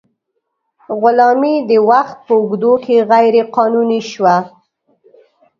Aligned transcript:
غلامي 1.01 1.55
د 1.69 1.71
وخت 1.89 2.17
په 2.27 2.33
اوږدو 2.39 2.73
کې 2.85 2.95
غیر 3.11 3.35
قانوني 3.55 4.01
شوه. 4.11 4.35